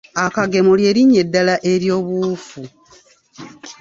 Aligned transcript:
Akagemo 0.25 0.71
ly'erinnya 0.79 1.19
eddala 1.23 1.55
ery'obuwufu. 1.71 2.61